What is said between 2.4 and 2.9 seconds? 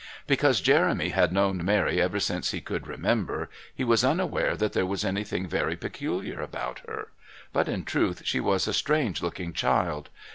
he could